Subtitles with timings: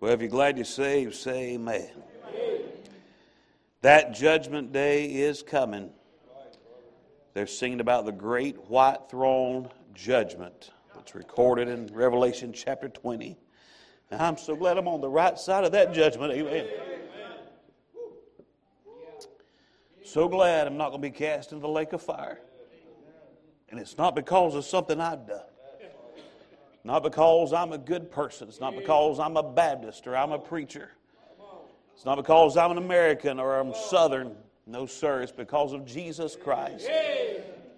[0.00, 1.90] Well, if you're glad you're saved, say amen.
[3.82, 5.90] That judgment day is coming.
[7.34, 13.36] They're singing about the great white throne judgment that's recorded in Revelation chapter 20.
[14.10, 16.32] And I'm so glad I'm on the right side of that judgment.
[16.32, 16.66] Amen.
[20.04, 22.40] So glad I'm not going to be cast into the lake of fire.
[23.68, 25.42] And it's not because of something I've done.
[26.88, 28.48] Not because I'm a good person.
[28.48, 30.88] It's not because I'm a Baptist or I'm a preacher.
[31.92, 34.34] It's not because I'm an American or I'm Southern.
[34.66, 35.20] No, sir.
[35.20, 36.88] It's because of Jesus Christ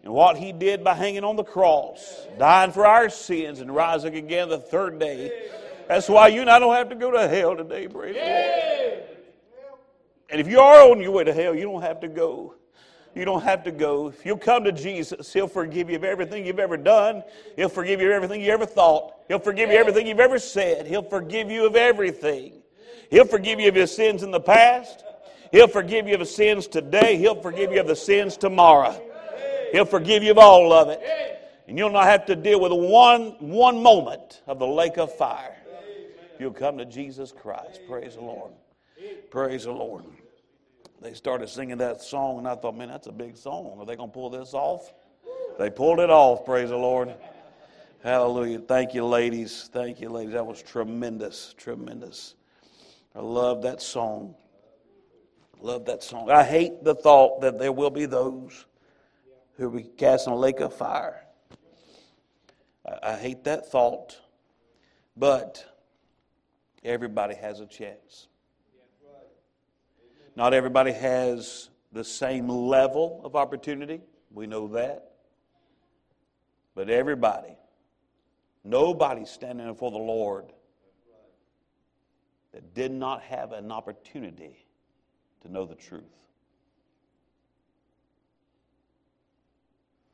[0.05, 4.15] and what He did by hanging on the cross, dying for our sins, and rising
[4.15, 5.51] again the third day.
[5.89, 8.15] That's why you and I don't have to go to hell today, praise.
[10.31, 12.55] And if you are on your way to hell, you don't have to go.
[13.15, 14.09] You don't have to go.
[14.09, 17.23] If you'll come to Jesus, He'll forgive you of everything you've ever done.
[17.57, 19.15] He'll forgive you of everything you ever thought.
[19.29, 20.87] He'll forgive you everything you've ever said.
[20.87, 22.63] He'll forgive you of everything.
[23.11, 25.05] He'll forgive you of your sins in the past.
[25.51, 27.17] He'll forgive you of the sins today.
[27.17, 29.01] He'll forgive you of the sins tomorrow.
[29.73, 31.01] He'll forgive you of all of it.
[31.67, 35.57] And you'll not have to deal with one, one moment of the lake of fire.
[36.39, 37.81] You'll come to Jesus Christ.
[37.89, 38.53] Praise the Lord.
[39.31, 40.05] Praise the Lord.
[41.01, 43.77] They started singing that song, and I thought, man, that's a big song.
[43.79, 44.93] Are they going to pull this off?
[45.59, 46.45] They pulled it off.
[46.45, 47.15] Praise the Lord.
[48.03, 48.61] Hallelujah.
[48.61, 49.71] Thank you, ladies.
[49.73, 50.35] Thank you, ladies.
[50.35, 51.55] That was tremendous.
[51.57, 52.35] Tremendous.
[53.15, 54.35] I love that song.
[55.61, 56.31] Love that song.
[56.31, 58.65] I hate the thought that there will be those
[59.57, 61.23] who will be cast in a lake of fire.
[62.87, 64.19] I, I hate that thought,
[65.17, 65.65] but
[66.83, 68.29] everybody has a chance.
[70.37, 74.01] Not everybody has the same level of opportunity.
[74.33, 75.11] We know that.
[76.75, 77.57] But everybody,
[78.65, 80.53] nobody standing before the Lord
[82.53, 84.67] that did not have an opportunity
[85.43, 86.05] to know the truth.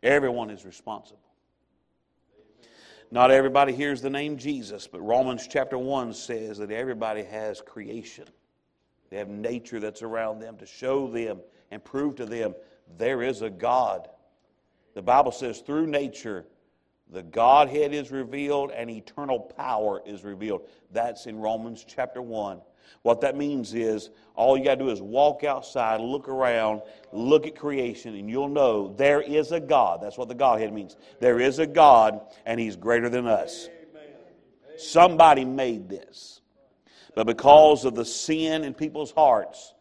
[0.03, 1.21] Everyone is responsible.
[3.11, 8.27] Not everybody hears the name Jesus, but Romans chapter 1 says that everybody has creation.
[9.11, 11.41] They have nature that's around them to show them
[11.71, 12.55] and prove to them
[12.99, 14.09] there is a God.
[14.95, 16.47] The Bible says through nature,
[17.13, 20.69] the Godhead is revealed and eternal power is revealed.
[20.93, 22.61] That's in Romans chapter 1.
[23.03, 27.47] What that means is all you got to do is walk outside, look around, look
[27.47, 30.01] at creation, and you'll know there is a God.
[30.03, 30.97] That's what the Godhead means.
[31.21, 33.69] There is a God, and He's greater than us.
[34.77, 36.41] Somebody made this.
[37.17, 39.73] But because of the sin in people's hearts,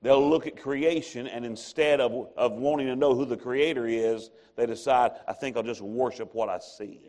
[0.00, 4.30] they'll look at creation, and instead of, of wanting to know who the Creator is,
[4.54, 7.00] they decide, I think I'll just worship what I see.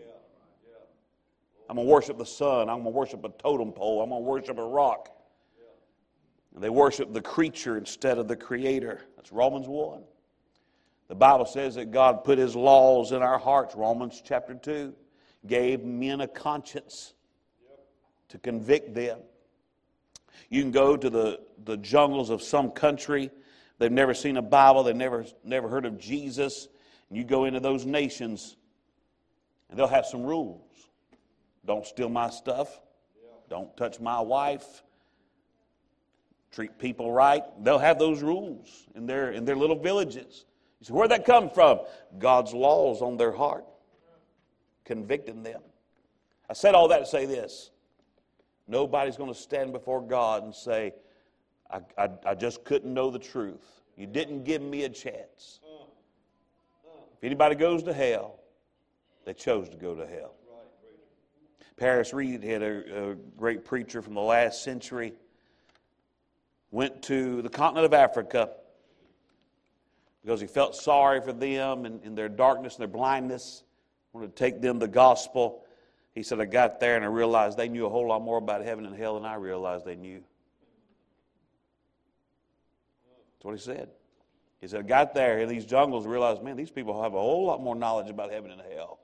[1.70, 2.62] I'm going to worship the sun.
[2.62, 4.02] I'm going to worship a totem pole.
[4.02, 5.10] I'm going to worship a rock.
[6.56, 9.02] And they worship the creature instead of the creator.
[9.16, 10.02] That's Romans 1.
[11.10, 14.96] The Bible says that God put his laws in our hearts, Romans chapter 2,
[15.46, 17.14] gave men a conscience
[18.30, 19.20] to convict them.
[20.50, 23.32] You can go to the, the jungles of some country,
[23.78, 26.68] they've never seen a Bible, they've never, never heard of Jesus,
[27.10, 28.56] and you go into those nations,
[29.70, 30.62] and they'll have some rules.
[31.66, 32.80] Don't steal my stuff,
[33.50, 34.84] don't touch my wife,
[36.52, 37.44] treat people right.
[37.64, 40.46] They'll have those rules in their, in their little villages.
[40.80, 41.80] You say, where'd that come from?
[42.18, 43.66] God's laws on their heart,
[44.86, 45.62] convicting them.
[46.50, 47.72] I said all that to say this.
[48.68, 50.94] Nobody's going to stand before God and say,
[51.70, 53.84] I, I, I just couldn't know the truth.
[53.96, 55.60] You didn't give me a chance.
[57.18, 58.40] If anybody goes to hell,
[59.26, 60.34] they chose to go to hell.
[61.78, 65.14] Paris Reidhead a, a great preacher from the last century
[66.72, 68.52] went to the continent of Africa
[70.24, 73.64] because he felt sorry for them and in their darkness and their blindness,
[74.12, 75.65] wanted to take them the gospel.
[76.16, 78.64] He said, I got there and I realized they knew a whole lot more about
[78.64, 80.24] heaven and hell than I realized they knew.
[83.34, 83.90] That's what he said.
[84.62, 87.46] He said, I got there in these jungles realized, man, these people have a whole
[87.46, 89.00] lot more knowledge about heaven and hell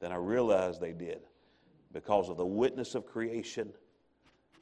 [0.00, 1.20] than I realized they did
[1.92, 3.70] because of the witness of creation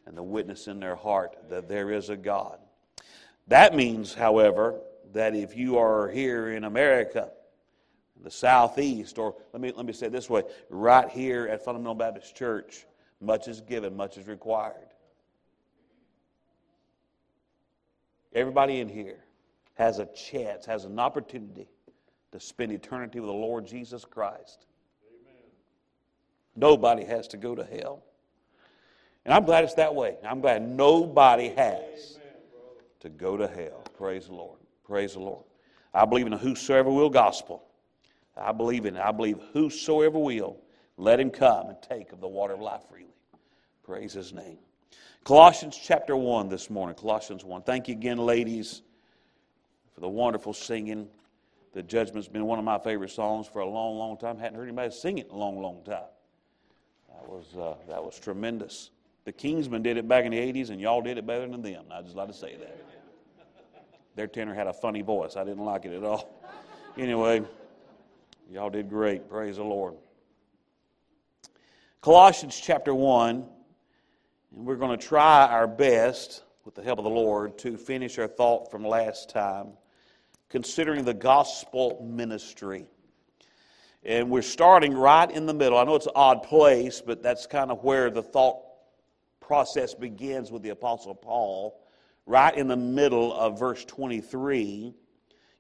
[0.05, 2.59] and the witness in their heart that there is a God.
[3.47, 4.81] That means, however,
[5.13, 7.31] that if you are here in America,
[8.23, 11.95] the Southeast, or let me, let me say it this way right here at Fundamental
[11.95, 12.87] Baptist Church,
[13.21, 14.89] much is given, much is required.
[18.35, 19.25] Everybody in here
[19.75, 21.69] has a chance, has an opportunity
[22.33, 24.67] to spend eternity with the Lord Jesus Christ.
[25.09, 25.43] Amen.
[26.57, 28.03] Nobody has to go to hell.
[29.25, 30.17] And I'm glad it's that way.
[30.27, 32.19] I'm glad nobody has
[33.01, 33.85] to go to hell.
[33.97, 34.59] Praise the Lord.
[34.85, 35.45] Praise the Lord.
[35.93, 37.64] I believe in a whosoever will gospel.
[38.37, 39.03] I believe in it.
[39.03, 40.59] I believe whosoever will,
[40.97, 43.15] let him come and take of the water of life freely.
[43.85, 44.59] Praise his name.
[45.25, 46.95] Colossians chapter 1 this morning.
[46.97, 47.63] Colossians 1.
[47.63, 48.83] Thank you again, ladies,
[49.95, 51.09] for the wonderful singing.
[51.73, 54.39] The Judgment's been one of my favorite songs for a long, long time.
[54.39, 56.05] Hadn't heard anybody sing it in a long, long time.
[57.09, 58.91] That was, uh, that was tremendous.
[59.25, 61.87] The Kingsmen did it back in the 80s, and y'all did it better than them.
[61.91, 62.77] I just like to say that.
[64.15, 65.37] Their tenor had a funny voice.
[65.37, 66.41] I didn't like it at all.
[66.97, 67.43] Anyway,
[68.51, 69.29] y'all did great.
[69.29, 69.95] Praise the Lord.
[72.01, 77.11] Colossians chapter 1, and we're going to try our best, with the help of the
[77.11, 79.69] Lord, to finish our thought from last time
[80.55, 82.87] considering the gospel ministry.
[84.05, 85.79] And we're starting right in the middle.
[85.79, 88.59] I know it's an odd place, but that's kind of where the thought
[89.41, 91.81] process begins with the Apostle Paul.
[92.27, 94.95] Right in the middle of verse 23,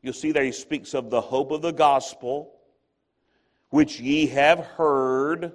[0.02, 2.54] you'll see there he speaks of the hope of the gospel,
[3.75, 5.50] which ye have heard.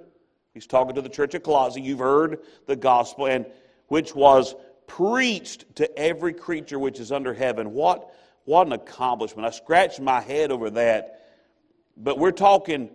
[0.52, 1.80] He's talking to the church at Colossae.
[1.80, 3.46] You've heard the gospel, and
[3.88, 4.54] which was
[4.86, 7.72] preached to every creature which is under heaven.
[7.72, 8.14] What
[8.44, 9.46] what an accomplishment.
[9.46, 11.30] I scratched my head over that.
[11.96, 12.90] But we're talking,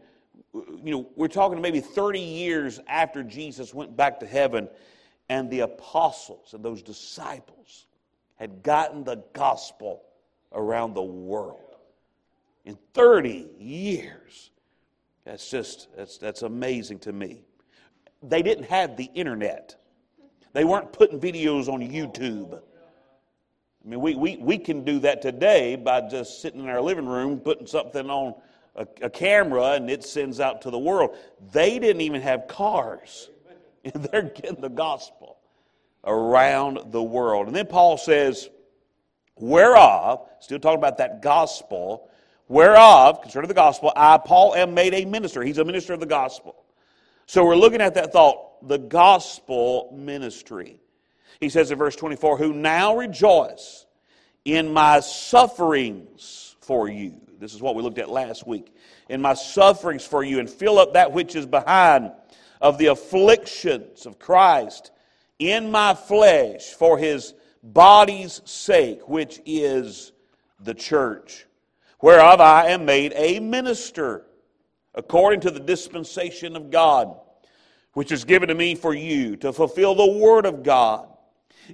[0.53, 4.69] you know, we're talking maybe 30 years after Jesus went back to heaven,
[5.27, 7.87] and the apostles and those disciples
[8.35, 10.03] had gotten the gospel
[10.53, 11.77] around the world.
[12.63, 14.51] In 30 years.
[15.25, 17.43] That's just, that's, that's amazing to me.
[18.21, 19.75] They didn't have the internet.
[20.53, 22.53] They weren't putting videos on YouTube.
[22.53, 27.05] I mean, we, we, we can do that today by just sitting in our living
[27.05, 28.35] room, putting something on
[28.75, 31.15] a, a camera, and it sends out to the world.
[31.51, 33.29] They didn't even have cars,
[33.83, 35.37] and they're getting the gospel
[36.03, 37.47] around the world.
[37.47, 38.49] And then Paul says,
[39.37, 42.09] Whereof, still talking about that gospel,
[42.47, 45.43] whereof, concerning the gospel, I, Paul, am made a minister.
[45.43, 46.65] He's a minister of the gospel.
[47.25, 50.79] So we're looking at that thought, the gospel ministry.
[51.39, 53.85] He says in verse 24, Who now rejoice
[54.45, 57.15] in my sufferings for you.
[57.39, 58.73] This is what we looked at last week.
[59.09, 62.11] In my sufferings for you, and fill up that which is behind
[62.61, 64.91] of the afflictions of Christ
[65.39, 70.11] in my flesh for his body's sake, which is
[70.59, 71.45] the church,
[72.01, 74.25] whereof I am made a minister
[74.93, 77.15] according to the dispensation of God,
[77.93, 81.09] which is given to me for you to fulfill the word of God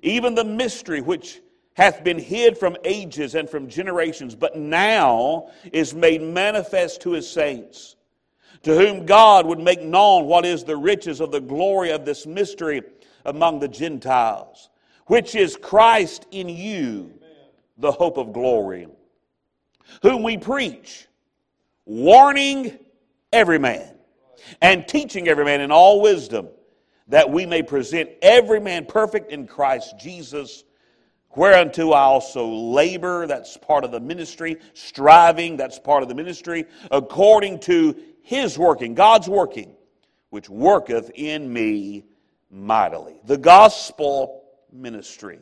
[0.02, 1.42] even the mystery which
[1.74, 7.30] hath been hid from ages and from generations, but now is made manifest to his
[7.30, 7.96] saints,
[8.64, 12.26] to whom God would make known what is the riches of the glory of this
[12.26, 12.82] mystery
[13.26, 14.70] among the Gentiles,
[15.08, 17.14] which is Christ in you,
[17.78, 18.88] the hope of glory,
[20.02, 21.08] whom we preach,
[21.86, 22.78] warning
[23.32, 23.96] every man
[24.62, 26.48] and teaching every man in all wisdom
[27.08, 30.64] that we may present every man perfect in Christ Jesus,
[31.36, 36.66] whereunto I also labor, that's part of the ministry, striving, that's part of the ministry,
[36.90, 39.76] according to his working, God's working,
[40.30, 42.06] which worketh in me
[42.50, 43.20] mightily.
[43.26, 45.40] The gospel ministry.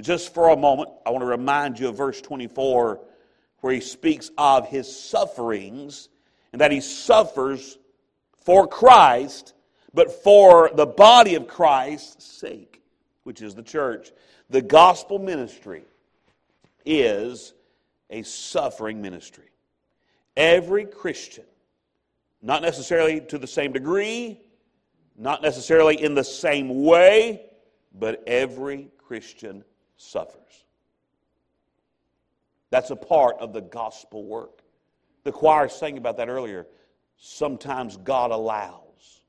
[0.00, 3.00] just for a moment, I want to remind you of verse 24,
[3.64, 6.10] where he speaks of his sufferings
[6.52, 7.78] and that he suffers
[8.36, 9.54] for Christ
[9.94, 12.82] but for the body of Christ's sake,
[13.22, 14.12] which is the church.
[14.50, 15.84] The gospel ministry
[16.84, 17.54] is
[18.10, 19.48] a suffering ministry.
[20.36, 21.46] Every Christian,
[22.42, 24.42] not necessarily to the same degree,
[25.16, 27.46] not necessarily in the same way,
[27.98, 29.64] but every Christian
[29.96, 30.63] suffers.
[32.74, 34.64] That's a part of the gospel work.
[35.22, 36.66] The choir sang about that earlier.
[37.16, 39.22] Sometimes God allows.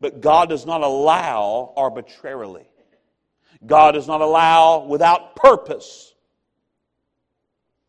[0.00, 2.66] But God does not allow arbitrarily.
[3.64, 6.16] God does not allow without purpose.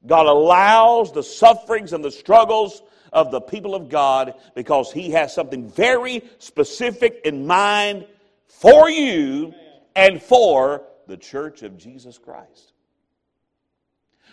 [0.05, 5.33] God allows the sufferings and the struggles of the people of God because He has
[5.33, 8.05] something very specific in mind
[8.45, 9.55] for you
[9.95, 12.72] and for the church of Jesus Christ.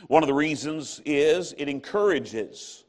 [0.08, 2.84] One of the reasons is it encourages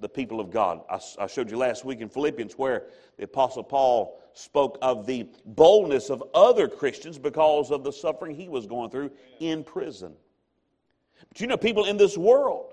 [0.00, 0.80] the people of God.
[0.88, 2.84] I, I, showed you last week in Philippians where
[3.16, 8.48] the Apostle Paul spoke of the boldness of other Christians because of the suffering he
[8.48, 9.10] was going through
[9.40, 10.12] in prison.
[11.28, 12.67] But you know, people in this world,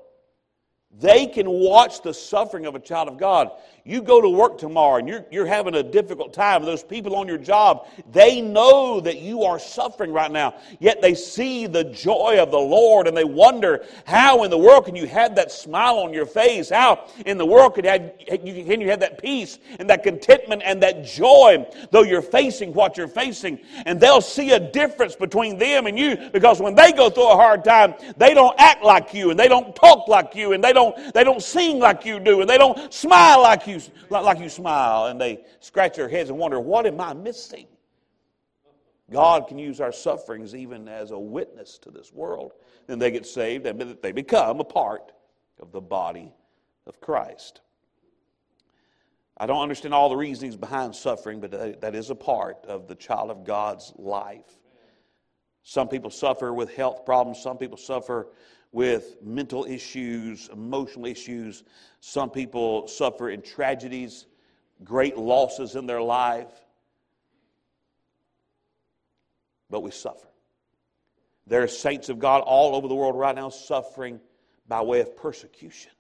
[1.00, 3.52] They can watch the suffering of a child of God.
[3.88, 6.66] You go to work tomorrow and you're, you're having a difficult time.
[6.66, 10.56] Those people on your job, they know that you are suffering right now.
[10.80, 14.86] Yet they see the joy of the Lord and they wonder how in the world
[14.86, 16.72] can you have that smile on your face?
[16.72, 20.82] How in the world can have, can you have that peace and that contentment and
[20.82, 23.60] that joy though you're facing what you're facing?
[23.86, 27.36] And they'll see a difference between them and you because when they go through a
[27.36, 30.74] hard time, they don't act like you and they don't talk like you and they
[30.74, 34.40] don't, they don't sing like you do and they don't smile like you you, like
[34.40, 37.68] you smile and they scratch their heads and wonder, what am I missing?
[39.12, 42.54] God can use our sufferings even as a witness to this world.
[42.88, 45.12] Then they get saved and they become a part
[45.60, 46.34] of the body
[46.88, 47.62] of Christ.
[49.38, 52.96] I don't understand all the reasonings behind suffering, but that is a part of the
[52.96, 54.60] child of God's life.
[55.62, 58.28] Some people suffer with health problems, some people suffer
[58.76, 61.64] with mental issues, emotional issues.
[62.02, 64.26] Some people suffer in tragedies,
[64.84, 66.52] great losses in their life.
[69.70, 70.28] But we suffer.
[71.48, 74.20] There are saints of God all over the world right now suffering
[74.68, 75.94] by way of persecution,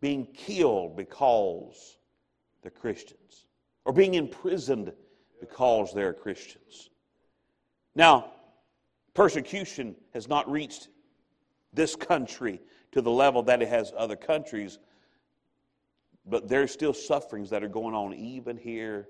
[0.00, 1.98] being killed because
[2.62, 3.46] they're Christians,
[3.84, 4.92] or being imprisoned
[5.40, 6.90] because they're Christians.
[7.96, 8.30] Now,
[9.16, 10.88] Persecution has not reached
[11.72, 12.60] this country
[12.92, 14.78] to the level that it has other countries,
[16.26, 19.08] but there's still sufferings that are going on even here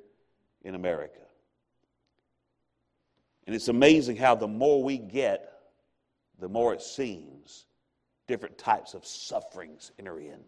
[0.63, 1.19] in America.
[3.47, 5.53] And it's amazing how the more we get,
[6.39, 7.67] the more it seems
[8.29, 10.39] different types of sufferings enter in.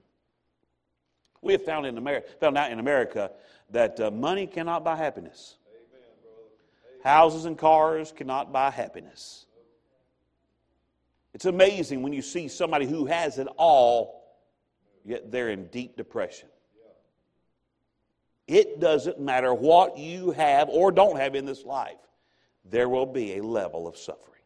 [1.43, 3.33] We have found, in America, found out in America
[3.71, 5.57] that uh, money cannot buy happiness.
[5.69, 9.47] Amen, Houses and cars cannot buy happiness.
[11.39, 14.25] It's amazing when you see somebody who has it all,
[15.05, 16.49] yet they're in deep depression.
[18.49, 22.01] It doesn't matter what you have or don't have in this life,
[22.65, 24.43] there will be a level of suffering.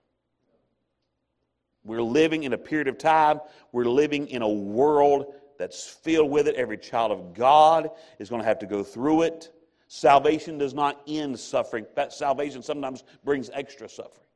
[1.82, 3.40] We're living in a period of time,
[3.72, 6.56] we're living in a world that's filled with it.
[6.56, 9.50] Every child of God is going to have to go through it.
[9.88, 11.86] Salvation does not end suffering.
[11.96, 14.26] That salvation sometimes brings extra suffering.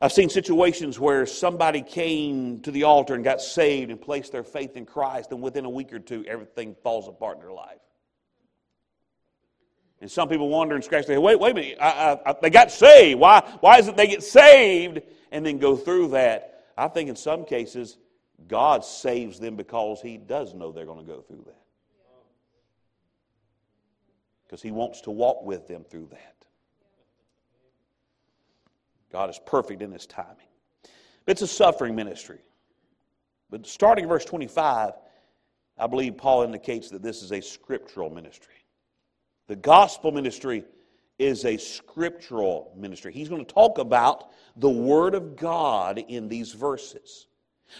[0.00, 4.44] I've seen situations where somebody came to the altar and got saved and placed their
[4.44, 7.80] faith in Christ, and within a week or two, everything falls apart in their life.
[10.00, 11.90] And some people wonder and scratch their head, wait, wait a minute, I,
[12.24, 13.18] I, I, they got saved.
[13.18, 15.00] Why, why is it they get saved
[15.32, 16.66] and then go through that?
[16.76, 17.98] I think in some cases,
[18.46, 21.64] God saves them because He does know they're going to go through that.
[24.46, 26.37] Because He wants to walk with them through that.
[29.12, 30.46] God is perfect in his timing.
[31.26, 32.38] It's a suffering ministry.
[33.50, 34.92] But starting in verse 25,
[35.78, 38.54] I believe Paul indicates that this is a scriptural ministry.
[39.46, 40.64] The gospel ministry
[41.18, 43.12] is a scriptural ministry.
[43.12, 47.26] He's going to talk about the Word of God in these verses.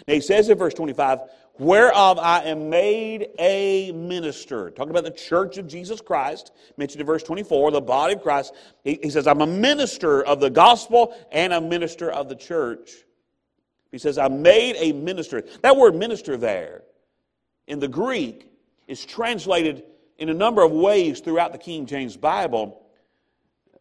[0.06, 1.20] Now, he says in verse 25,
[1.58, 4.70] whereof I am made a minister.
[4.70, 8.54] Talking about the church of Jesus Christ, mentioned in verse 24, the body of Christ.
[8.84, 12.90] He, he, says, I'm a minister of the gospel and a minister of the church.
[13.90, 15.42] He says, I'm made a minister.
[15.62, 16.82] That word minister there
[17.66, 18.50] in the Greek
[18.86, 19.84] is translated
[20.18, 22.82] in a number of ways throughout the King James Bible.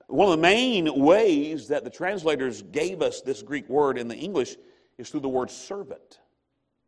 [0.08, 4.16] One of the main ways that the translators gave us this Greek word in the
[4.16, 4.56] English
[4.98, 6.20] is through the word servant.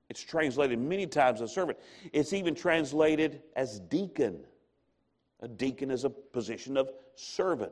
[0.09, 1.77] It's translated many times as servant.
[2.13, 4.39] It's even translated as deacon.
[5.41, 7.71] A deacon is a position of servant.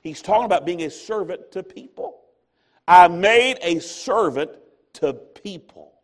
[0.00, 2.22] He's talking about being a servant to people.
[2.88, 4.50] I made a servant
[4.94, 6.00] to people,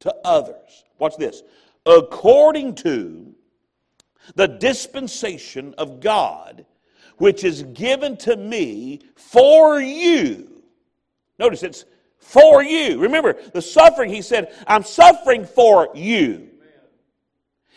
[0.00, 0.84] to others.
[0.98, 1.42] Watch this.
[1.86, 3.34] According to
[4.34, 6.66] the dispensation of God,
[7.18, 10.62] which is given to me for you.
[11.38, 11.84] Notice it's
[12.18, 12.98] for you.
[13.00, 16.48] Remember, the suffering, he said, I'm suffering for you.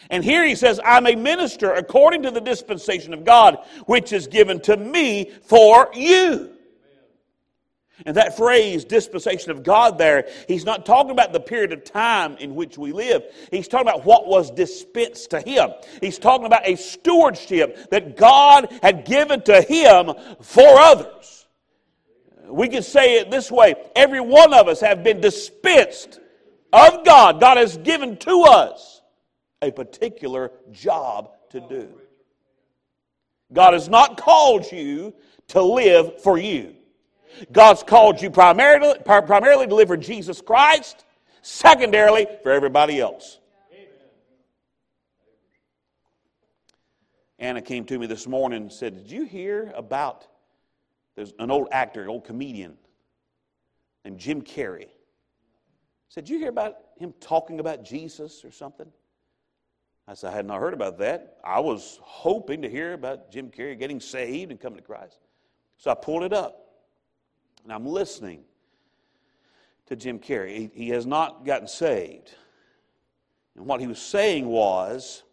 [0.09, 4.27] And here he says, I'm a minister according to the dispensation of God, which is
[4.27, 6.55] given to me for you.
[8.05, 12.37] And that phrase, dispensation of God, there, he's not talking about the period of time
[12.37, 13.23] in which we live.
[13.51, 15.71] He's talking about what was dispensed to him.
[16.01, 21.38] He's talking about a stewardship that God had given to him for others
[22.49, 26.19] we can say it this way every one of us have been dispensed
[26.73, 27.39] of God.
[27.39, 29.01] God has given to us
[29.61, 31.89] a particular job to do.
[33.51, 35.13] God has not called you
[35.49, 36.75] to live for you.
[37.51, 41.05] God's called you primarily, primarily to live for Jesus Christ,
[41.41, 43.39] secondarily for everybody else.
[47.39, 50.27] Anna came to me this morning and said, Did you hear about
[51.19, 52.77] there's an old actor, an old comedian
[54.05, 54.87] named Jim Carrey?
[56.07, 58.89] said, Did you hear about him talking about Jesus or something?
[60.07, 61.35] I said, I had not heard about that.
[61.43, 65.17] I was hoping to hear about Jim Carrey getting saved and coming to Christ.
[65.77, 66.67] So I pulled it up.
[67.65, 68.45] And I'm listening
[69.87, 70.55] to Jim Carrey.
[70.55, 72.33] He, he has not gotten saved.
[73.57, 75.23] And what he was saying was,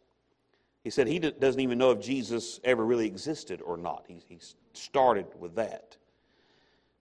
[0.82, 4.04] he said he doesn't even know if Jesus ever really existed or not.
[4.08, 4.40] He, he
[4.76, 5.96] started with that.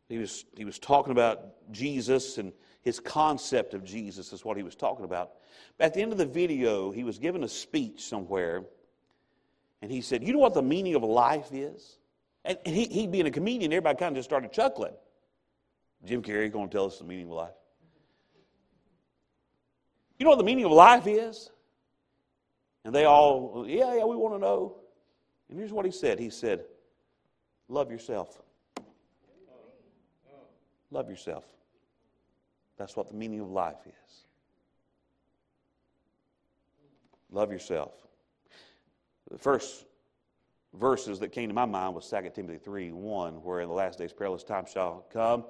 [0.10, 2.54] He was, he was talking about Jesus and
[2.86, 5.32] his concept of Jesus is what he was talking about.
[5.78, 8.64] But At the end of the video, he was given a speech somewhere,
[9.82, 11.98] and he said, You know what the meaning of life is?
[12.46, 14.94] And he, he being a comedian, everybody kind of just started chuckling.
[16.06, 17.56] Jim Carrey going to tell us the meaning of life.
[20.20, 21.50] You know what the meaning of life is?
[22.84, 24.76] And they all, yeah, yeah, we want to know.
[25.50, 26.66] And here's what he said He said,
[27.68, 28.42] Love yourself.
[30.92, 31.44] Love yourself.
[32.78, 34.26] That's what the meaning of life is.
[37.32, 37.92] Love yourself.
[39.32, 39.86] The first
[40.74, 44.00] verses that came to my mind was 2 Timothy 3 1, where in the last
[44.00, 45.46] days perilous times shall come,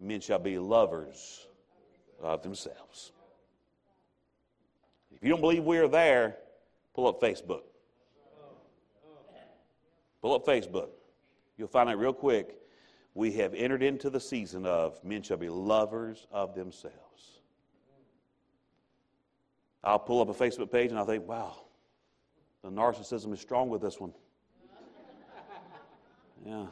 [0.00, 1.46] men shall be lovers
[2.20, 3.12] of themselves.
[5.14, 6.36] If you don't believe we are there,
[6.94, 7.62] pull up Facebook.
[10.20, 10.88] Pull up Facebook.
[11.56, 12.58] You'll find out real quick.
[13.14, 17.40] We have entered into the season of men shall be lovers of themselves.
[19.82, 21.56] I'll pull up a Facebook page and I'll think, wow,
[22.62, 24.12] the narcissism is strong with this one.
[26.44, 26.66] Yeah.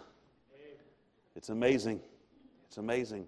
[1.35, 2.01] It's amazing.
[2.69, 3.27] It's amazing.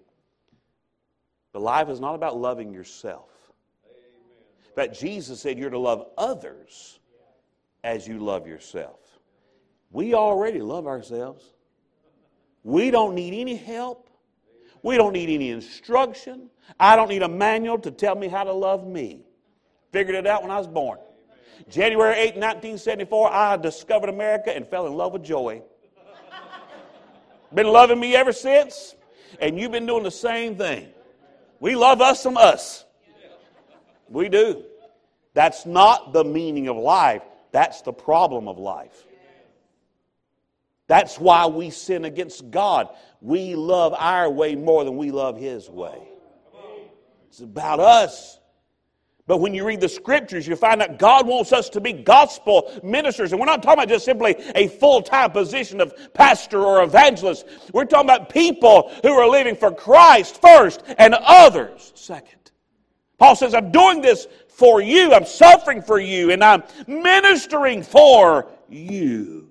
[1.51, 3.29] But life is not about loving yourself.
[4.65, 6.99] In fact, Jesus said you're to love others
[7.83, 8.99] as you love yourself.
[9.91, 11.43] We already love ourselves.
[12.63, 14.09] We don't need any help.
[14.83, 16.49] We don't need any instruction.
[16.79, 19.21] I don't need a manual to tell me how to love me.
[19.91, 20.99] Figured it out when I was born.
[21.69, 25.61] January 8, 1974, I discovered America and fell in love with joy.
[27.53, 28.95] Been loving me ever since,
[29.39, 30.89] and you've been doing the same thing.
[31.59, 32.85] We love us some us.
[34.09, 34.63] We do.
[35.33, 39.06] That's not the meaning of life, that's the problem of life.
[40.87, 42.89] That's why we sin against God.
[43.21, 46.07] We love our way more than we love His way.
[47.27, 48.39] It's about us.
[49.27, 52.71] But when you read the scriptures, you find that God wants us to be gospel
[52.81, 53.33] ministers.
[53.33, 57.45] And we're not talking about just simply a full time position of pastor or evangelist.
[57.73, 62.51] We're talking about people who are living for Christ first and others second.
[63.17, 65.13] Paul says, I'm doing this for you.
[65.13, 69.49] I'm suffering for you and I'm ministering for you.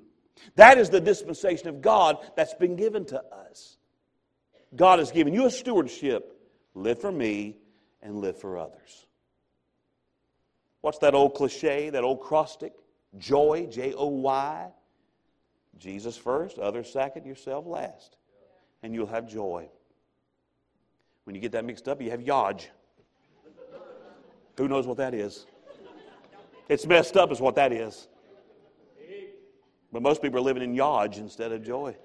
[0.56, 3.76] That is the dispensation of God that's been given to us.
[4.74, 6.40] God has given you a stewardship
[6.74, 7.56] live for me
[8.02, 9.06] and live for others.
[10.80, 12.72] What's that old cliche, that old acrostic?
[13.18, 14.70] Joy, J O Y.
[15.78, 18.16] Jesus first, others second, yourself last.
[18.82, 19.68] And you'll have joy.
[21.24, 22.66] When you get that mixed up, you have yaj.
[24.56, 25.44] Who knows what that is?
[26.68, 28.08] It's messed up, is what that is.
[29.92, 31.96] But most people are living in yodge instead of joy.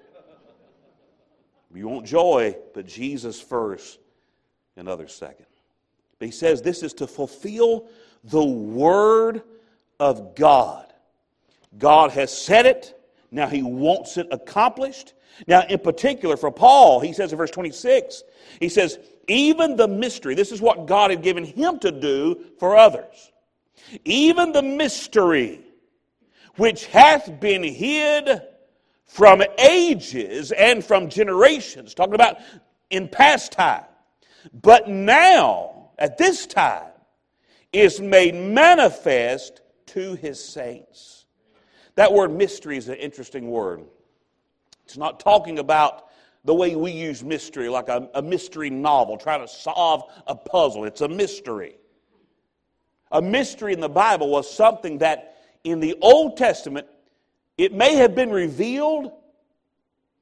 [1.74, 3.98] You want joy, but Jesus first
[4.76, 5.46] and others second.
[6.18, 7.86] But he says this is to fulfill
[8.24, 9.42] the Word
[9.98, 10.92] of God.
[11.78, 12.98] God has said it.
[13.30, 15.14] Now he wants it accomplished.
[15.46, 18.22] Now, in particular, for Paul, he says in verse 26,
[18.60, 22.76] he says, even the mystery, this is what God had given him to do for
[22.76, 23.32] others.
[24.04, 25.60] Even the mystery
[26.56, 28.42] which hath been hid
[29.06, 32.38] from ages and from generations, talking about
[32.90, 33.84] in past time,
[34.52, 36.90] but now, at this time,
[37.72, 41.26] is made manifest to his saints.
[41.94, 43.84] That word mystery is an interesting word.
[44.84, 46.08] It's not talking about
[46.44, 50.84] the way we use mystery, like a, a, mystery novel, trying to solve a puzzle.
[50.84, 51.76] It's a mystery.
[53.12, 55.31] A mystery in the Bible was something that
[55.64, 56.86] in the Old Testament,
[57.58, 59.12] it may have been revealed,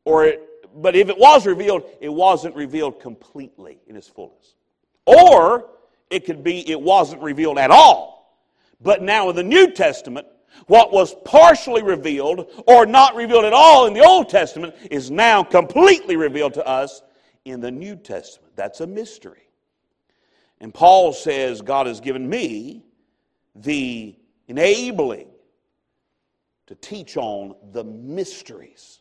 [0.05, 0.43] or it,
[0.75, 4.55] but if it was revealed, it wasn't revealed completely in its fullness.
[5.07, 5.71] Or
[6.11, 8.39] it could be it wasn't revealed at all.
[8.81, 10.27] But now in the New Testament,
[10.67, 15.43] what was partially revealed or not revealed at all in the Old Testament is now
[15.43, 17.03] completely revealed to us
[17.45, 18.55] in the New Testament.
[18.57, 19.49] That's a mystery.
[20.61, 22.85] And Paul says, God has given me
[23.55, 24.15] the
[24.49, 25.30] enabling
[26.71, 29.01] to teach on the mysteries.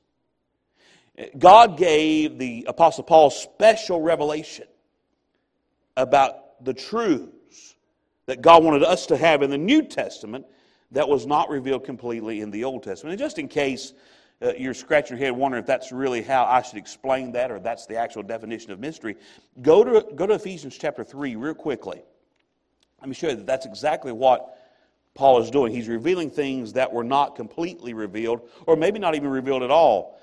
[1.37, 4.65] God gave the Apostle Paul special revelation
[5.95, 7.75] about the truths
[8.25, 10.47] that God wanted us to have in the New Testament
[10.91, 13.11] that was not revealed completely in the Old Testament.
[13.11, 13.93] And just in case
[14.41, 17.59] uh, you're scratching your head wondering if that's really how I should explain that or
[17.59, 19.15] that's the actual definition of mystery,
[19.61, 22.01] go to, go to Ephesians chapter 3 real quickly.
[22.99, 24.58] Let me show you that that's exactly what
[25.19, 25.73] Paul is doing.
[25.73, 30.17] He's revealing things that were not completely revealed, or maybe not even revealed at all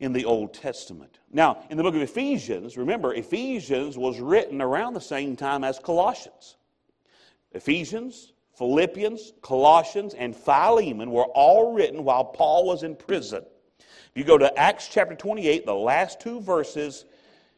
[0.00, 1.20] in the Old Testament.
[1.32, 5.78] Now, in the book of Ephesians, remember, Ephesians was written around the same time as
[5.78, 6.56] Colossians.
[7.52, 13.44] Ephesians, Philippians, Colossians, and Philemon were all written while Paul was in prison.
[13.78, 17.04] If you go to Acts chapter 28, the last two verses,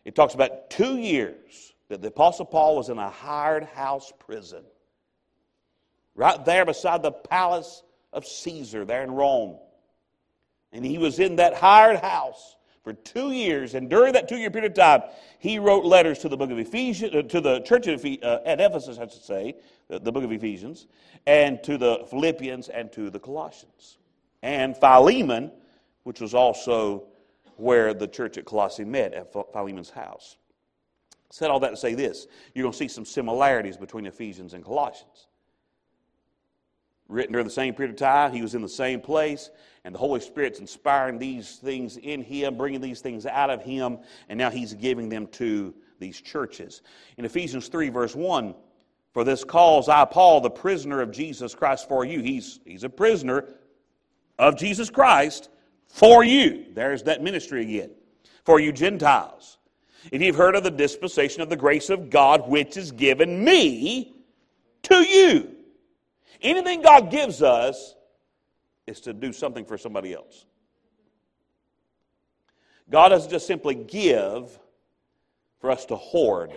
[0.04, 4.64] it talks about two years that the Apostle Paul was in a hired house prison.
[6.18, 9.56] Right there beside the palace of Caesar, there in Rome.
[10.72, 13.74] And he was in that hired house for two years.
[13.74, 15.02] And during that two year period of time,
[15.38, 18.60] he wrote letters to the book of Ephesians, uh, to the church at, uh, at
[18.60, 19.54] Ephesus, I should say,
[19.86, 20.88] the, the book of Ephesians,
[21.24, 23.98] and to the Philippians and to the Colossians.
[24.42, 25.52] And Philemon,
[26.02, 27.04] which was also
[27.58, 30.36] where the church at Colossae met, at Philemon's house.
[31.30, 32.26] Said all that to say this
[32.56, 35.27] you're going to see some similarities between Ephesians and Colossians
[37.08, 38.32] written during the same period of time.
[38.32, 39.50] He was in the same place,
[39.84, 43.98] and the Holy Spirit's inspiring these things in him, bringing these things out of him,
[44.28, 46.82] and now he's giving them to these churches.
[47.16, 48.54] In Ephesians 3, verse 1,
[49.12, 52.20] for this cause I, Paul, the prisoner of Jesus Christ for you.
[52.20, 53.46] He's, he's a prisoner
[54.38, 55.48] of Jesus Christ
[55.88, 56.66] for you.
[56.72, 57.90] There's that ministry again.
[58.44, 59.58] For you Gentiles.
[60.12, 64.14] If you've heard of the dispensation of the grace of God, which is given me
[64.84, 65.57] to you
[66.40, 67.94] Anything God gives us
[68.86, 70.46] is to do something for somebody else.
[72.90, 74.58] God doesn't just simply give
[75.60, 76.52] for us to hoard.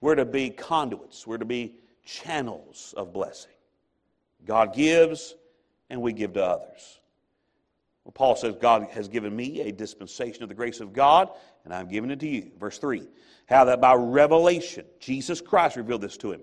[0.00, 3.52] We're to be conduits, we're to be channels of blessing.
[4.46, 5.34] God gives,
[5.90, 6.98] and we give to others.
[8.04, 11.28] Well, Paul says, God has given me a dispensation of the grace of God,
[11.64, 12.50] and I'm giving it to you.
[12.58, 13.06] Verse 3
[13.46, 16.40] How that by revelation, Jesus Christ revealed this to him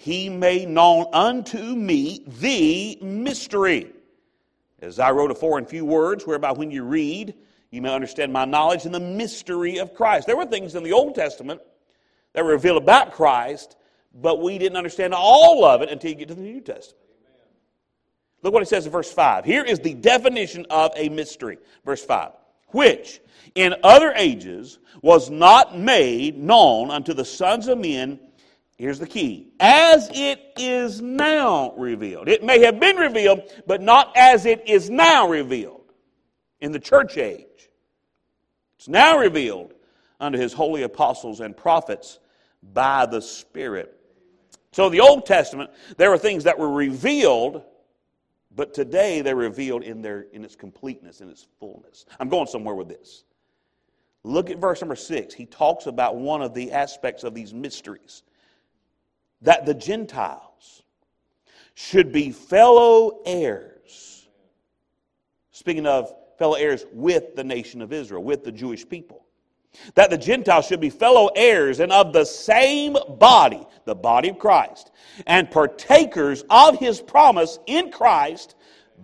[0.00, 3.92] he made known unto me the mystery.
[4.80, 7.34] As I wrote afore in few words, whereby when you read,
[7.70, 10.26] you may understand my knowledge in the mystery of Christ.
[10.26, 11.60] There were things in the Old Testament
[12.32, 13.76] that were revealed about Christ,
[14.14, 17.04] but we didn't understand all of it until you get to the New Testament.
[18.42, 19.44] Look what it says in verse 5.
[19.44, 21.58] Here is the definition of a mystery.
[21.84, 22.32] Verse 5.
[22.68, 23.20] Which
[23.54, 28.18] in other ages was not made known unto the sons of men
[28.80, 29.48] Here's the key.
[29.60, 32.30] As it is now revealed.
[32.30, 35.92] It may have been revealed, but not as it is now revealed
[36.62, 37.68] in the church age.
[38.78, 39.74] It's now revealed
[40.18, 42.20] unto his holy apostles and prophets
[42.72, 44.00] by the Spirit.
[44.72, 47.62] So, the Old Testament, there were things that were revealed,
[48.56, 52.06] but today they're revealed in, their, in its completeness, in its fullness.
[52.18, 53.24] I'm going somewhere with this.
[54.24, 55.34] Look at verse number six.
[55.34, 58.22] He talks about one of the aspects of these mysteries
[59.42, 60.82] that the Gentiles
[61.74, 64.28] should be fellow heirs.
[65.50, 69.24] Speaking of fellow heirs with the nation of Israel, with the Jewish people.
[69.94, 74.38] That the Gentiles should be fellow heirs and of the same body, the body of
[74.38, 74.90] Christ,
[75.26, 78.56] and partakers of his promise in Christ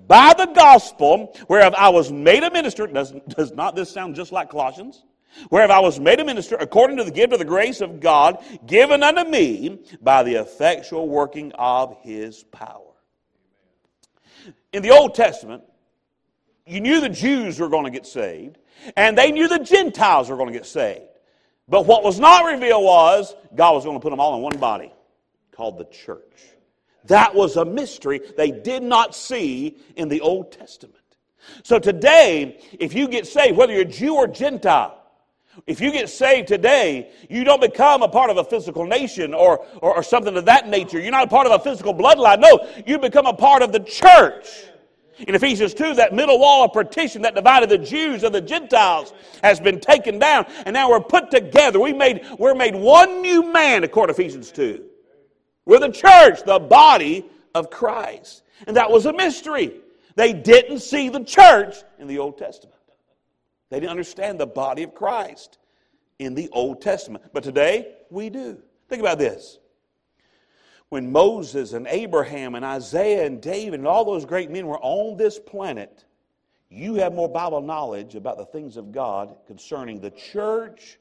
[0.09, 2.87] by the gospel, whereof I was made a minister.
[2.87, 5.05] Does, does not this sound just like Colossians?
[5.51, 8.42] Whereof I was made a minister according to the gift of the grace of God
[8.66, 12.83] given unto me by the effectual working of his power.
[14.72, 15.62] In the Old Testament,
[16.66, 18.59] you knew the Jews were going to get saved,
[18.96, 21.03] and they knew the Gentiles were going to get saved.
[21.68, 24.59] But what was not revealed was God was going to put them all in one
[24.59, 24.92] body
[25.53, 26.22] called the church.
[27.05, 30.96] That was a mystery they did not see in the Old Testament.
[31.62, 34.95] So today, if you get saved, whether you're Jew or Gentile,
[35.66, 39.64] if you get saved today, you don't become a part of a physical nation or,
[39.80, 41.00] or, or, something of that nature.
[41.00, 42.40] You're not a part of a physical bloodline.
[42.40, 44.46] No, you become a part of the church.
[45.20, 49.14] In Ephesians 2, that middle wall of partition that divided the Jews and the Gentiles
[49.42, 51.80] has been taken down, and now we're put together.
[51.80, 54.84] We made, we're made one new man, according to Ephesians 2.
[55.64, 58.42] We're the church, the body of Christ.
[58.66, 59.80] And that was a mystery.
[60.16, 62.75] They didn't see the church in the Old Testament.
[63.70, 65.59] They didn't understand the body of Christ.
[66.18, 67.24] in the Old Testament.
[67.33, 68.59] But today, we do.
[68.88, 69.59] Think about this.
[70.88, 75.16] When Moses and Abraham and Isaiah and David and all those great men were on
[75.16, 76.05] this planet,
[76.68, 80.98] you have more Bible knowledge about the things of God concerning the church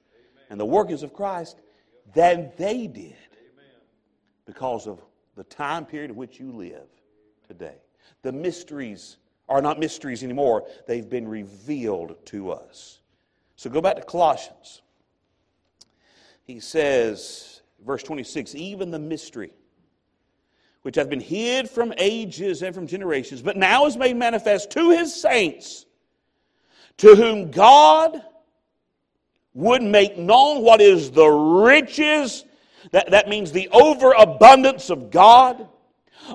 [0.49, 1.61] and the workings of Christ
[2.13, 3.15] than they did
[4.45, 5.01] because of
[5.35, 6.87] the time period in which you live
[7.47, 7.75] today.
[8.21, 12.99] The mysteries are not mysteries anymore, they've been revealed to us.
[13.55, 14.81] So go back to Colossians.
[16.43, 19.51] He says, verse 26, even the mystery
[20.85, 24.91] which hath been hid from ages and from generations, but now is made manifest to
[24.91, 25.87] his saints,
[26.97, 28.21] to whom God
[29.55, 32.45] would make known what is the riches,
[32.91, 35.67] that, that means the overabundance of God,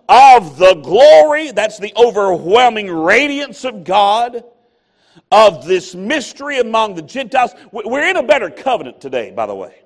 [0.09, 4.45] of the glory, that's the overwhelming radiance of God,
[5.31, 7.53] of this mystery among the Gentiles.
[7.73, 9.80] We're in a better covenant today, by the way.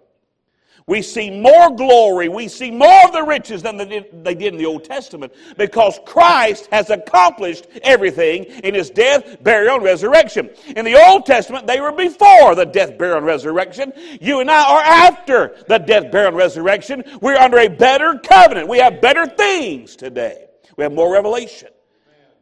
[0.86, 4.66] We see more glory, we see more of the riches than they did, in the
[4.66, 10.50] Old Testament because Christ has accomplished everything in his death, burial, and resurrection.
[10.76, 13.94] In the Old Testament, they were before the death, burial, and resurrection.
[14.20, 17.02] You and I are after the death, burial, and resurrection.
[17.22, 18.68] We're under a better covenant.
[18.68, 20.48] We have better things today.
[20.76, 21.68] We have more revelation.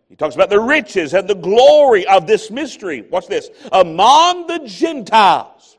[0.09, 3.03] He talks about the riches and the glory of this mystery.
[3.03, 3.51] Watch this.
[3.71, 5.72] Among the Gentiles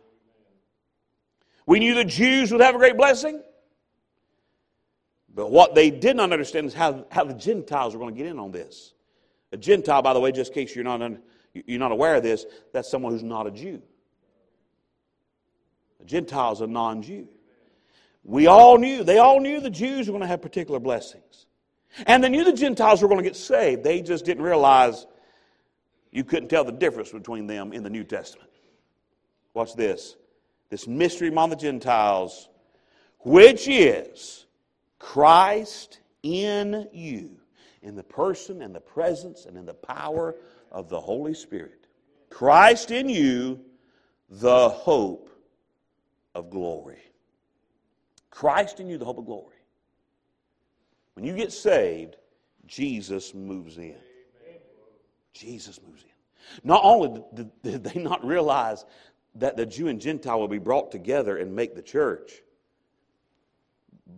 [1.66, 3.42] we knew the Jews would have a great blessing.
[5.34, 8.30] But what they did not understand is how, how the Gentiles were going to get
[8.30, 8.94] in on this.
[9.52, 11.02] A Gentile, by the way, just in case you're not,
[11.54, 13.82] you're not aware of this, that's someone who's not a Jew.
[16.02, 17.28] A Gentile is a non Jew.
[18.24, 21.46] We all knew, they all knew the Jews were going to have particular blessings.
[22.06, 23.84] And they knew the Gentiles were going to get saved.
[23.84, 25.06] They just didn't realize
[26.12, 28.50] you couldn't tell the difference between them in the New Testament.
[29.54, 30.16] Watch this
[30.74, 32.50] this mystery among the Gentiles,
[33.20, 34.48] which is
[34.98, 37.38] Christ in you,
[37.84, 40.34] in the person and the presence and in the power
[40.72, 41.86] of the Holy Spirit.
[42.32, 43.60] Christ in you,
[44.32, 45.30] the hope
[46.34, 47.04] of glory.
[48.32, 49.58] Christ in you, the hope of glory.
[51.14, 52.16] When you get saved,
[52.66, 53.94] Jesus moves in.
[55.34, 56.10] Jesus moves in.
[56.64, 57.22] Not only
[57.62, 58.86] did they not realize
[59.36, 62.42] that the Jew and Gentile will be brought together and make the church.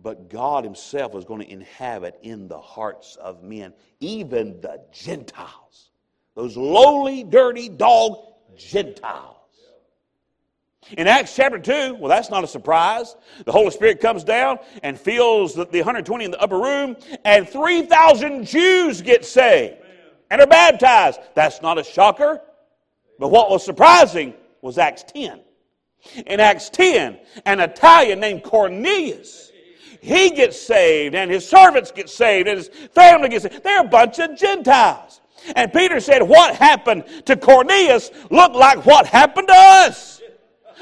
[0.02, 5.90] But God Himself was going to inhabit in the hearts of men, even the Gentiles.
[6.34, 8.18] Those lowly, dirty dog
[8.56, 9.32] Gentiles.
[10.96, 13.16] In Acts chapter 2, well, that's not a surprise.
[13.44, 17.48] The Holy Spirit comes down and fills the, the 120 in the upper room, and
[17.48, 19.76] 3,000 Jews get saved
[20.30, 21.18] and are baptized.
[21.34, 22.40] That's not a shocker.
[23.18, 24.34] But what was surprising
[24.66, 25.40] was Acts 10.
[26.26, 29.52] In Acts 10, an Italian named Cornelius,
[30.00, 33.62] he gets saved, and his servants get saved, and his family gets saved.
[33.62, 35.20] They're a bunch of Gentiles.
[35.54, 40.20] And Peter said, What happened to Cornelius looked like what happened to us.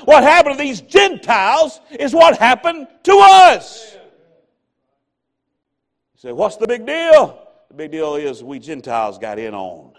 [0.04, 3.94] What happened to these Gentiles is what happened to us.
[6.14, 7.46] You say, What's the big deal?
[7.68, 9.93] The big deal is we Gentiles got in on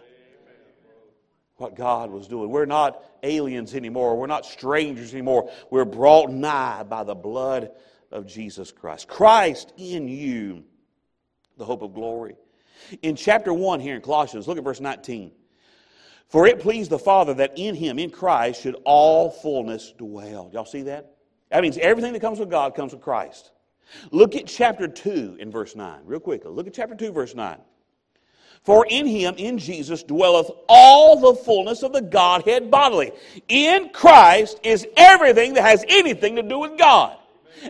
[1.57, 2.49] what God was doing.
[2.49, 4.17] We're not aliens anymore.
[4.17, 5.49] We're not strangers anymore.
[5.69, 7.71] We're brought nigh by the blood
[8.11, 9.07] of Jesus Christ.
[9.07, 10.63] Christ in you,
[11.57, 12.35] the hope of glory.
[13.01, 15.31] In chapter 1 here in Colossians, look at verse 19.
[16.27, 20.49] For it pleased the Father that in him, in Christ, should all fullness dwell.
[20.51, 21.15] Y'all see that?
[21.51, 23.51] That means everything that comes with God comes with Christ.
[24.11, 26.51] Look at chapter 2 in verse 9, real quickly.
[26.51, 27.57] Look at chapter 2, verse 9.
[28.65, 33.11] For in him, in Jesus, dwelleth all the fullness of the Godhead bodily.
[33.47, 37.15] In Christ is everything that has anything to do with God.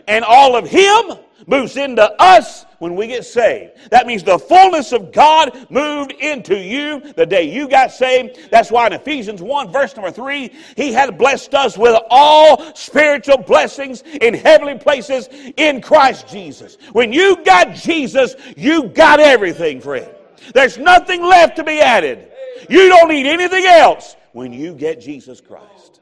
[0.08, 3.72] And all of him moves into us when we get saved.
[3.90, 8.50] That means the fullness of God moved into you the day you got saved.
[8.50, 13.38] That's why in Ephesians 1, verse number 3, he had blessed us with all spiritual
[13.38, 15.28] blessings in heavenly places
[15.58, 16.78] in Christ Jesus.
[16.92, 20.15] When you got Jesus, you got everything, friend.
[20.54, 22.30] There's nothing left to be added.
[22.68, 26.00] You don't need anything else when you get Jesus Christ.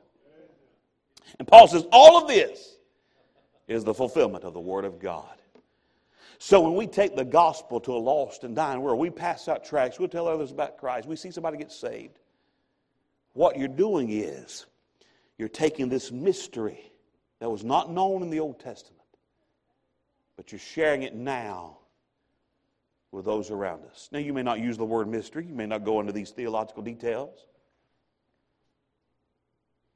[1.38, 2.76] And Paul says, all of this
[3.66, 5.26] is the fulfillment of the Word of God.
[6.38, 9.64] So when we take the gospel to a lost and dying world, we pass out
[9.64, 12.18] tracts, we'll tell others about Christ, we see somebody get saved.
[13.33, 14.66] What you're doing is
[15.38, 16.92] you're taking this mystery
[17.40, 19.00] that was not known in the Old Testament,
[20.37, 21.78] but you're sharing it now
[23.14, 24.09] with those around us.
[24.11, 26.83] Now, you may not use the word mystery, you may not go into these theological
[26.83, 27.46] details.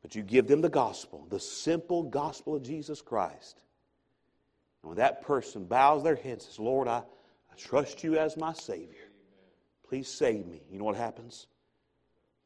[0.02, 3.61] But you give them the gospel, the simple gospel of Jesus Christ.
[4.83, 8.37] And when that person bows their head and says, Lord, I, I trust you as
[8.37, 9.11] my Savior,
[9.88, 10.62] please save me.
[10.70, 11.48] You know what happens?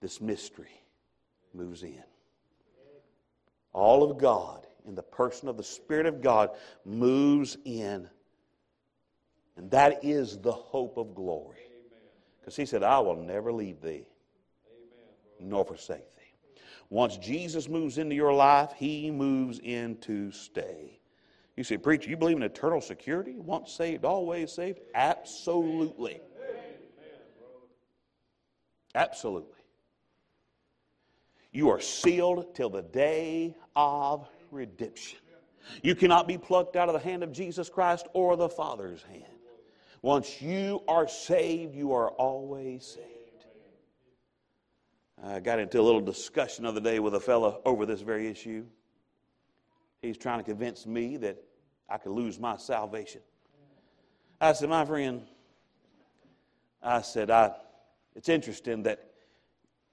[0.00, 0.82] This mystery
[1.52, 2.02] moves in.
[3.74, 6.50] All of God in the person of the Spirit of God
[6.86, 8.08] moves in.
[9.56, 11.58] And that is the hope of glory.
[12.40, 14.04] Because he said, I will never leave thee
[15.40, 16.62] nor forsake thee.
[16.90, 20.98] Once Jesus moves into your life, he moves in to stay.
[21.56, 23.38] You say, Preacher, you believe in eternal security?
[23.38, 24.80] Once saved, always saved?
[24.94, 26.20] Absolutely.
[28.94, 29.58] Absolutely.
[31.52, 35.18] You are sealed till the day of redemption.
[35.82, 39.24] You cannot be plucked out of the hand of Jesus Christ or the Father's hand.
[40.02, 43.08] Once you are saved, you are always saved.
[45.24, 48.26] I got into a little discussion the other day with a fellow over this very
[48.26, 48.64] issue.
[50.00, 51.40] He's trying to convince me that
[51.88, 53.20] I could lose my salvation.
[54.40, 55.22] I said, My friend,
[56.82, 57.52] I said, I,
[58.16, 59.12] it's interesting that,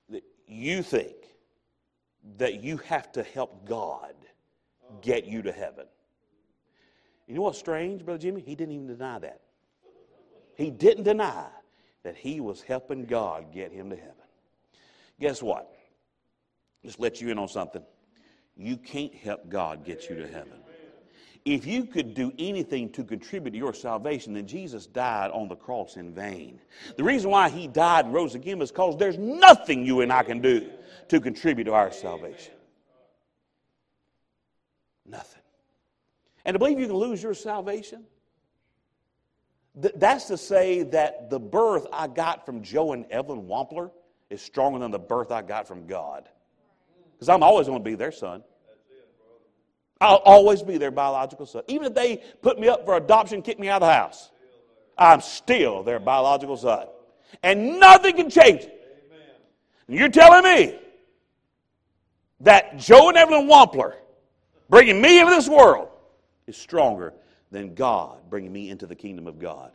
[0.10, 1.14] that you think
[2.40, 4.16] that you have to help God
[5.02, 5.86] get you to heaven.
[7.28, 8.42] You know what's strange, Brother Jimmy?
[8.42, 9.42] He didn't even deny that.
[10.60, 11.48] He didn't deny
[12.04, 14.14] that he was helping God get him to heaven.
[15.18, 15.74] Guess what?
[16.84, 17.82] Just let you in on something.
[18.58, 20.60] You can't help God get you to heaven.
[21.46, 25.56] If you could do anything to contribute to your salvation, then Jesus died on the
[25.56, 26.60] cross in vain.
[26.98, 30.24] The reason why he died and rose again is because there's nothing you and I
[30.24, 30.70] can do
[31.08, 32.54] to contribute to our salvation.
[35.06, 35.42] Nothing.
[36.44, 38.04] And to believe you can lose your salvation,
[39.76, 43.92] that's to say that the birth I got from Joe and Evelyn Wampler
[44.30, 46.28] is stronger than the birth I got from God.
[47.14, 48.44] Because I'm always going to be their son.
[50.02, 51.64] I'll always be their biological son.
[51.68, 54.32] Even if they put me up for adoption, kick me out of the house,
[54.98, 56.88] I'm still their biological son.
[57.44, 58.76] And nothing can change it.
[59.88, 60.80] You're telling me
[62.42, 63.96] that Joe and Evelyn Wampler
[64.70, 65.90] bringing me into this world
[66.48, 67.14] is stronger
[67.52, 69.72] than God bringing me into the kingdom of God.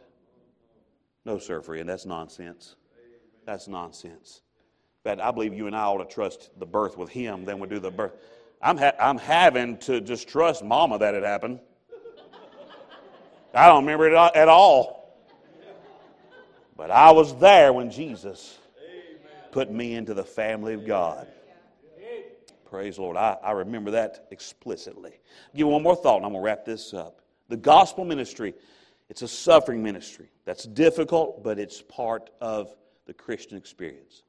[1.25, 2.77] No, sir, friend, that's nonsense.
[3.47, 4.43] That's nonsense.
[5.03, 7.69] But I believe you and I ought to trust the birth with Him than we
[7.69, 8.13] do the birth.
[8.63, 11.61] I'm, ha- I'm having to just trust Mama that it happened.
[13.55, 15.05] I don't remember it at all.
[16.77, 18.59] But I was there when Jesus
[19.53, 21.29] put me into the family of God.
[22.69, 23.17] Praise the Lord.
[23.17, 25.13] I, I remember that explicitly.
[25.55, 27.21] Give one more thought and I'm going to wrap this up.
[27.49, 28.55] The gospel ministry,
[29.09, 30.31] it's a suffering ministry.
[30.45, 32.75] That's difficult, but it's part of
[33.07, 34.23] the Christian experience.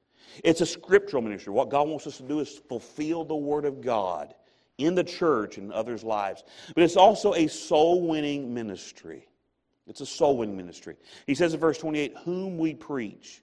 [0.44, 1.54] It's a scriptural ministry.
[1.54, 4.34] What God wants us to do is fulfill the Word of God
[4.78, 6.44] in the church and others' lives.
[6.74, 9.28] But it's also a soul winning ministry.
[9.88, 10.96] It's a soul winning ministry.
[11.28, 13.42] He says in verse 28, whom we preach.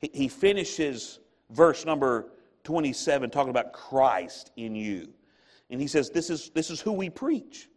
[0.00, 2.32] He finishes verse number
[2.64, 5.08] 27 talking about Christ in you.
[5.70, 7.68] And he says, This is, this is who we preach.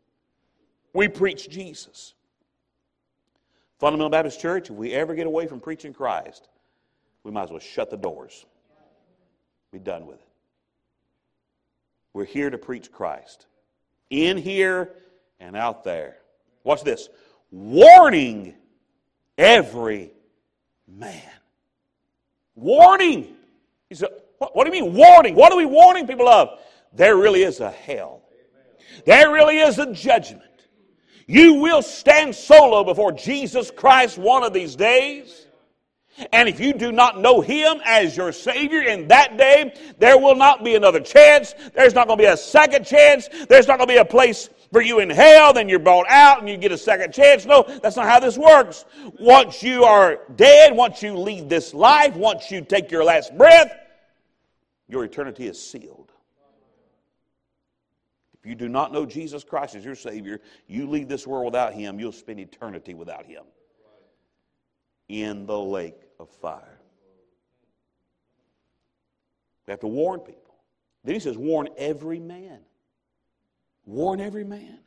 [0.94, 2.14] We preach Jesus.
[3.80, 6.50] Fundamental Baptist Church, if we ever get away from preaching Christ,
[7.24, 8.46] we might as well shut the doors.
[9.72, 10.28] Be done with it.
[12.14, 13.46] We're here to preach Christ.
[14.10, 14.92] In here
[15.40, 16.18] and out there.
[16.64, 17.08] Watch this.
[17.52, 18.56] Warning
[19.38, 20.12] every
[20.88, 21.22] man.
[22.56, 23.36] Warning.
[23.90, 25.36] He said, what, what do you mean warning?
[25.36, 26.60] What are we warning people of?
[26.94, 28.24] There really is a hell.
[29.06, 30.49] There really is a judgment.
[31.30, 35.46] You will stand solo before Jesus Christ one of these days.
[36.34, 40.36] And if you do not know Him as your Savior in that day, there will
[40.36, 41.54] not be another chance.
[41.76, 43.30] There's not going to be a second chance.
[43.48, 46.40] There's not going to be a place for you in hell, then you're brought out
[46.40, 47.46] and you get a second chance.
[47.46, 48.86] No, that's not how this works.
[49.20, 53.72] Once you are dead, once you leave this life, once you take your last breath,
[54.88, 56.12] your eternity is sealed.
[58.42, 61.74] If you do not know Jesus Christ as your Savior, you leave this world without
[61.74, 63.44] Him, you'll spend eternity without Him
[65.10, 66.80] in the lake of fire.
[69.68, 70.56] We have to warn people.
[71.04, 72.60] Then he says, warn every man.
[73.86, 74.80] Warn every man.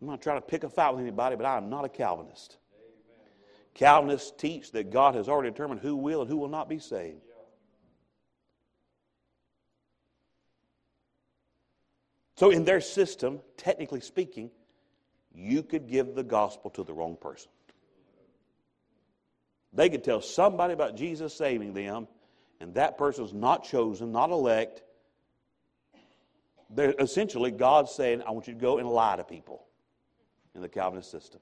[0.00, 2.58] I'm not trying to pick a fight with anybody, but I am not a Calvinist.
[3.74, 7.20] Calvinists teach that God has already determined who will and who will not be saved.
[12.36, 14.50] So, in their system, technically speaking,
[15.34, 17.50] you could give the gospel to the wrong person.
[19.72, 22.08] They could tell somebody about Jesus saving them,
[22.60, 24.82] and that person's not chosen, not elect,
[26.70, 29.66] They're essentially, God's saying, I want you to go and lie to people
[30.54, 31.40] in the Calvinist system.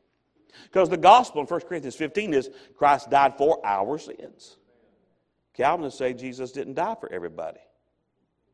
[0.65, 4.59] Because the gospel in 1 Corinthians 15 is Christ died for our sins.
[5.55, 7.61] Calvinists say Jesus didn't die for everybody,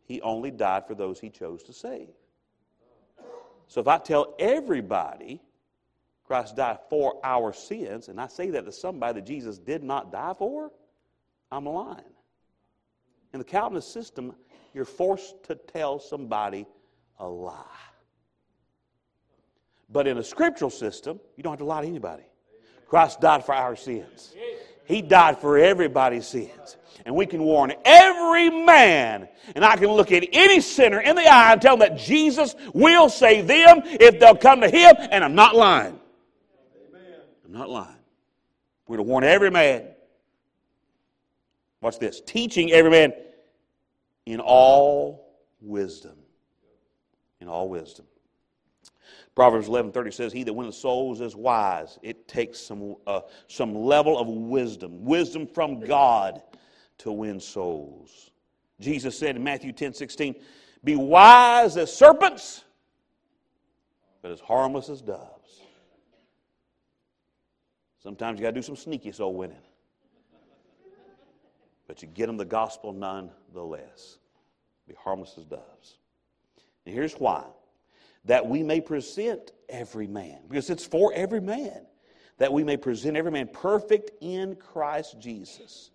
[0.05, 2.09] He only died for those He chose to save.
[3.71, 5.41] So if I tell everybody
[6.25, 10.11] Christ died for our sins, and I say that to somebody that Jesus did not
[10.11, 10.73] die for,
[11.53, 12.03] I'm lying.
[13.33, 14.35] In the Calvinist system,
[14.75, 16.66] you're forced to tell somebody
[17.21, 17.62] a lie.
[19.89, 22.25] But in a scriptural system, you don't have to lie to anybody.
[22.89, 24.35] Christ died for our sins.
[24.91, 26.76] He died for everybody's sins.
[27.07, 31.26] And we can warn every man, and I can look at any sinner in the
[31.26, 35.24] eye and tell them that Jesus will save them if they'll come to Him, and
[35.24, 35.99] I'm not lying.
[37.45, 37.97] I'm not lying.
[38.86, 39.86] We're to warn every man.
[41.80, 43.14] Watch this teaching every man
[44.26, 46.16] in all wisdom.
[47.41, 48.05] In all wisdom.
[49.35, 54.18] Proverbs 11:30 says, "He that winneth souls is wise." It takes some uh, some level
[54.18, 56.43] of wisdom, wisdom from God,
[56.99, 58.31] to win souls.
[58.81, 60.35] Jesus said in Matthew 10:16,
[60.83, 62.64] "Be wise as serpents,
[64.22, 65.62] but as harmless as doves."
[68.03, 69.62] Sometimes you got to do some sneaky soul winning,
[71.87, 74.18] but you get them the gospel nonetheless.
[74.89, 75.99] Be harmless as doves.
[76.85, 77.45] And here's why
[78.25, 81.87] that we may present every man, because it's for every man,
[82.39, 85.91] that we may present every man perfect in Christ Jesus.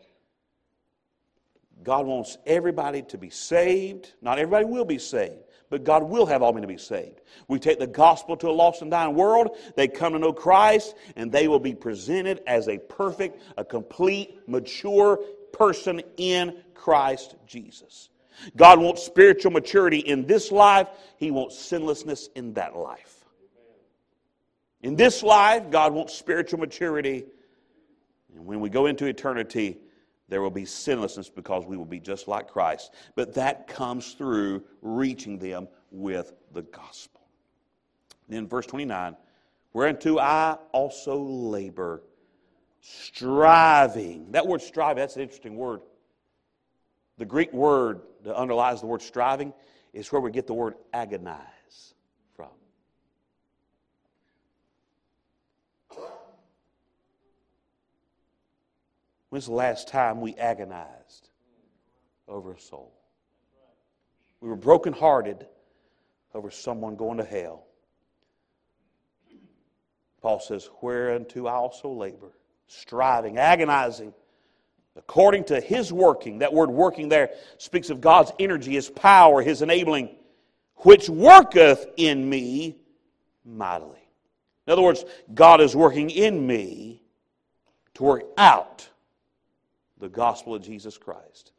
[1.84, 4.14] God wants everybody to be saved.
[4.22, 7.22] Not everybody will be saved, but God will have all men to be saved.
[7.48, 10.96] We take the gospel to a lost and dying world, they come to know Christ,
[11.16, 15.18] and they will be presented as a perfect, a complete, mature
[15.52, 18.10] person in Christ Jesus.
[18.56, 23.26] God wants spiritual maturity in this life, He wants sinlessness in that life.
[24.82, 27.26] In this life, God wants spiritual maturity.
[28.36, 29.80] And when we go into eternity,
[30.28, 32.94] there will be sinlessness because we will be just like Christ.
[33.16, 37.22] But that comes through reaching them with the gospel.
[38.28, 39.16] Then, verse 29
[39.74, 42.02] whereunto I also labor,
[42.80, 44.32] striving.
[44.32, 45.82] That word striving, that's an interesting word.
[47.18, 49.54] The Greek word that underlies the word striving
[49.94, 51.94] is where we get the word agonize
[52.36, 52.50] from.
[59.30, 61.30] When's the last time we agonized
[62.28, 62.94] over a soul?
[64.42, 65.48] We were brokenhearted
[66.34, 67.66] over someone going to hell.
[70.22, 72.32] Paul says, Whereunto I also labor,
[72.68, 74.14] striving, agonizing
[74.96, 76.40] according to his working.
[76.40, 80.10] That word working there speaks of God's energy, his power, his enabling,
[80.78, 82.78] which worketh in me
[83.44, 84.00] mightily.
[84.68, 87.04] In other words, God is working in me
[87.96, 88.88] to work out
[90.00, 91.52] the gospel of Jesus Christ,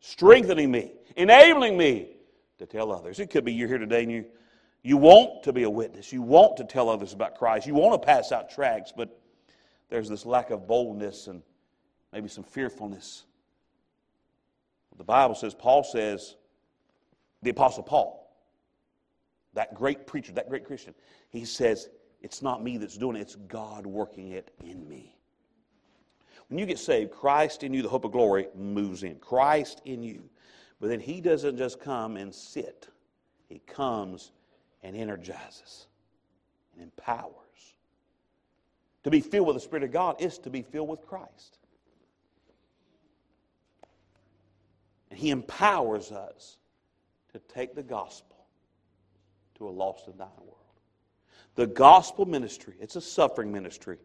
[0.00, 2.16] strengthening me, enabling me
[2.58, 3.20] to tell others.
[3.20, 4.24] It could be you're here today and you,
[4.82, 8.00] you want to be a witness, you want to tell others about Christ, you want
[8.00, 9.18] to pass out tracts, but
[9.88, 11.42] there's this lack of boldness and
[12.12, 13.24] maybe some fearfulness.
[15.00, 16.36] The Bible says, Paul says,
[17.42, 18.30] the Apostle Paul,
[19.54, 20.94] that great preacher, that great Christian,
[21.30, 21.88] he says,
[22.20, 25.16] it's not me that's doing it, it's God working it in me.
[26.48, 29.14] When you get saved, Christ in you, the hope of glory, moves in.
[29.20, 30.28] Christ in you.
[30.80, 32.88] But then he doesn't just come and sit,
[33.48, 34.32] he comes
[34.82, 35.86] and energizes
[36.74, 37.32] and empowers.
[39.04, 41.59] To be filled with the Spirit of God is to be filled with Christ.
[45.10, 46.58] And He empowers us
[47.32, 48.46] to take the gospel
[49.56, 50.56] to a lost and dying world.
[51.56, 53.98] The gospel ministry, it's a suffering ministry.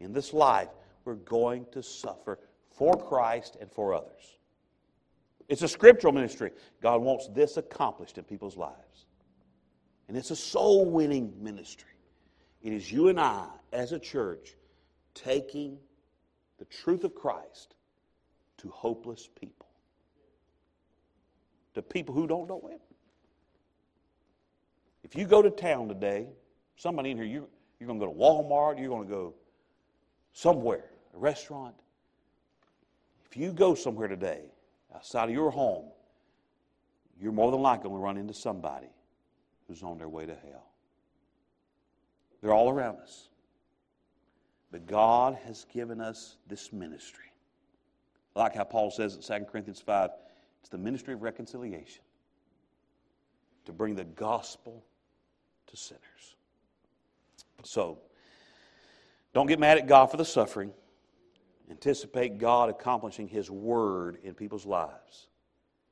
[0.00, 0.68] In this life,
[1.04, 2.38] we're going to suffer
[2.70, 4.38] for Christ and for others.
[5.48, 6.52] It's a scriptural ministry.
[6.80, 9.06] God wants this accomplished in people's lives.
[10.08, 11.90] And it's a soul winning ministry.
[12.62, 14.54] It is you and I, as a church,
[15.14, 15.78] taking
[16.58, 17.74] the truth of Christ
[18.58, 19.66] to hopeless people
[21.74, 22.78] to people who don't know Him.
[25.04, 26.26] If you go to town today,
[26.76, 27.48] somebody in here, you're,
[27.78, 29.34] you're going to go to Walmart, you're going to go
[30.32, 31.74] somewhere, a restaurant.
[33.30, 34.42] If you go somewhere today
[34.94, 35.86] outside of your home,
[37.20, 38.88] you're more than likely going to run into somebody
[39.68, 40.66] who's on their way to hell.
[42.40, 43.28] They're all around us.
[44.70, 47.30] But God has given us this ministry.
[48.34, 50.10] Like how Paul says in 2 Corinthians 5
[50.62, 52.02] it's the ministry of reconciliation.
[53.64, 54.84] to bring the gospel
[55.68, 56.36] to sinners.
[57.62, 57.98] So,
[59.32, 60.72] don't get mad at God for the suffering.
[61.70, 65.28] Anticipate God accomplishing His word in people's lives.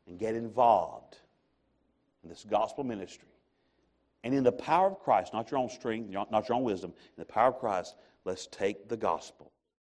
[0.09, 1.19] And get involved
[2.25, 3.29] in this gospel ministry.
[4.25, 7.21] And in the power of Christ, not your own strength, not your own wisdom, in
[7.21, 7.95] the power of Christ,
[8.25, 9.53] let's take the gospel